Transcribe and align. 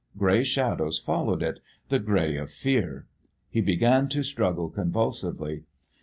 Grey 0.17 0.43
shadows 0.43 0.97
followed 0.97 1.43
it 1.43 1.59
the 1.89 1.99
grey 1.99 2.35
of 2.35 2.49
fear. 2.49 3.05
He 3.51 3.61
began 3.61 4.09
to 4.09 4.23
struggle 4.23 4.67
convulsively. 4.71 5.65